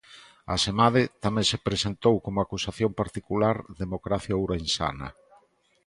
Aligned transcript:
Asemade, 0.55 1.03
tamén 1.23 1.45
se 1.51 1.61
presentou 1.67 2.15
como 2.25 2.37
acusación 2.41 2.91
particular 3.01 3.55
Democracia 3.83 4.39
Ourensana. 4.41 5.07